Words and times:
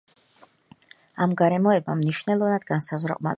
ამ 1.25 1.35
გარემოებამ 1.41 2.01
მნიშვნელოვნად 2.01 2.67
განსაზღვრა 2.73 2.97
ყმაწვილის 2.97 3.21
მომავალი. 3.21 3.27